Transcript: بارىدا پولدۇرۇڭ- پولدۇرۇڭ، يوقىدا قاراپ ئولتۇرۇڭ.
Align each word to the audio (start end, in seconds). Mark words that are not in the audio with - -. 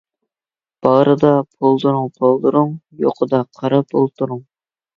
بارىدا 0.87 1.33
پولدۇرۇڭ- 1.49 2.09
پولدۇرۇڭ، 2.17 2.73
يوقىدا 3.07 3.45
قاراپ 3.61 3.97
ئولتۇرۇڭ. 4.01 4.45